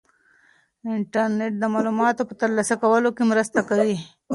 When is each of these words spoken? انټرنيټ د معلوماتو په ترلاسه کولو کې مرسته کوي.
انټرنيټ 0.97 1.53
د 1.59 1.63
معلوماتو 1.73 2.27
په 2.29 2.33
ترلاسه 2.41 2.75
کولو 2.83 3.09
کې 3.15 3.23
مرسته 3.31 3.59
کوي. 3.69 3.95